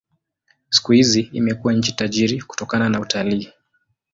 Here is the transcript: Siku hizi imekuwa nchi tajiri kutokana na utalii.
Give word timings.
Siku 0.69 0.91
hizi 0.91 1.21
imekuwa 1.21 1.73
nchi 1.73 1.91
tajiri 1.95 2.41
kutokana 2.41 2.89
na 2.89 2.99
utalii. 3.01 3.53